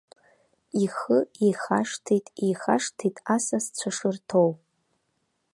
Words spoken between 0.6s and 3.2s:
Ихы ихашҭит, ихашҭит